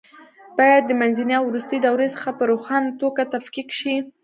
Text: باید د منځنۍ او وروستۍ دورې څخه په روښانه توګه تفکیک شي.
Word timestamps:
باید 0.57 0.83
د 0.85 0.91
منځنۍ 1.01 1.33
او 1.37 1.45
وروستۍ 1.49 1.77
دورې 1.81 2.07
څخه 2.15 2.29
په 2.37 2.43
روښانه 2.51 2.89
توګه 3.01 3.21
تفکیک 3.33 3.69
شي. 3.79 3.95